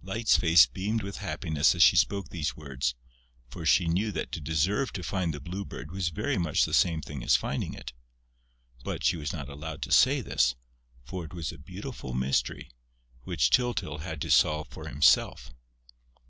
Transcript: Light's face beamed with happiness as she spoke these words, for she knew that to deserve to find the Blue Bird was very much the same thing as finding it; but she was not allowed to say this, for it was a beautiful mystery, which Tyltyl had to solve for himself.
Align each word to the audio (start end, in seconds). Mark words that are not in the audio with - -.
Light's 0.00 0.36
face 0.36 0.64
beamed 0.66 1.02
with 1.02 1.16
happiness 1.16 1.74
as 1.74 1.82
she 1.82 1.96
spoke 1.96 2.28
these 2.28 2.56
words, 2.56 2.94
for 3.48 3.66
she 3.66 3.88
knew 3.88 4.12
that 4.12 4.30
to 4.30 4.40
deserve 4.40 4.92
to 4.92 5.02
find 5.02 5.34
the 5.34 5.40
Blue 5.40 5.64
Bird 5.64 5.90
was 5.90 6.10
very 6.10 6.38
much 6.38 6.64
the 6.64 6.72
same 6.72 7.00
thing 7.02 7.24
as 7.24 7.34
finding 7.34 7.74
it; 7.74 7.92
but 8.84 9.02
she 9.02 9.16
was 9.16 9.32
not 9.32 9.48
allowed 9.48 9.82
to 9.82 9.90
say 9.90 10.20
this, 10.20 10.54
for 11.04 11.24
it 11.24 11.34
was 11.34 11.50
a 11.50 11.58
beautiful 11.58 12.14
mystery, 12.14 12.70
which 13.24 13.50
Tyltyl 13.50 14.02
had 14.02 14.22
to 14.22 14.30
solve 14.30 14.68
for 14.68 14.86
himself. 14.86 15.50